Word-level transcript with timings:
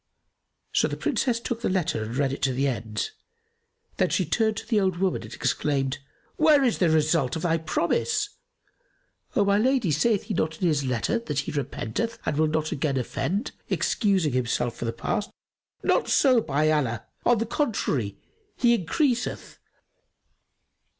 So 0.73 0.87
the 0.87 0.97
Princess 0.97 1.39
took 1.39 1.61
the 1.61 1.69
letter 1.69 2.01
and 2.01 2.17
read 2.17 2.33
it 2.33 2.41
to 2.41 2.53
the 2.53 2.67
end; 2.67 3.11
then 3.97 4.09
she 4.09 4.25
turned 4.25 4.57
to 4.57 4.65
the 4.67 4.79
old 4.79 4.97
woman 4.97 5.21
and 5.21 5.31
exclaimed, 5.31 5.99
"Where 6.37 6.63
is 6.63 6.79
the 6.79 6.89
result 6.89 7.35
of 7.35 7.43
thy 7.43 7.59
promise?" 7.59 8.29
"O 9.35 9.45
my 9.45 9.59
lady, 9.59 9.91
saith 9.91 10.23
he 10.23 10.33
not 10.33 10.59
in 10.59 10.67
his 10.67 10.83
letter 10.83 11.19
that 11.19 11.41
he 11.41 11.51
repenteth 11.51 12.17
and 12.25 12.35
will 12.37 12.47
not 12.47 12.71
again 12.71 12.97
offend, 12.97 13.51
excusing 13.69 14.33
himself 14.33 14.75
for 14.75 14.85
the 14.85 14.91
past?" 14.93 15.29
"Not 15.83 16.09
so, 16.09 16.41
by 16.41 16.71
Allah!: 16.71 17.05
on 17.23 17.37
the 17.37 17.45
contrary, 17.45 18.17
he 18.55 18.73
increaseth." 18.73 19.59